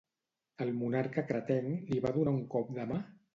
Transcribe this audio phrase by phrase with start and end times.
[0.65, 3.01] El monarca cretenc li va donar un cop de mà?